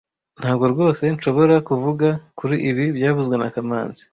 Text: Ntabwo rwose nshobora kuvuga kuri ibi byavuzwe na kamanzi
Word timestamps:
Ntabwo 0.39 0.65
rwose 0.73 1.03
nshobora 1.13 1.55
kuvuga 1.67 2.07
kuri 2.39 2.55
ibi 2.69 2.85
byavuzwe 2.97 3.35
na 3.37 3.49
kamanzi 3.55 4.03